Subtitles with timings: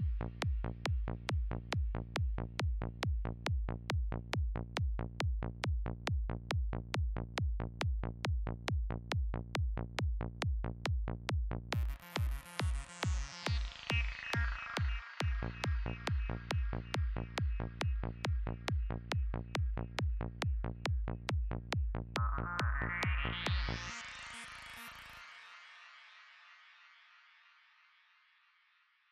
[0.00, 0.32] Thank
[3.68, 3.99] you.